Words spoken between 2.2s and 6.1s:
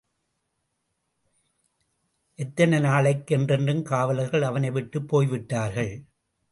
எத்தனை நாளைக்கு? என்றென்றும்! காவலர்கள் அவனைவிட்டுப் போய்விட்டார்கள்.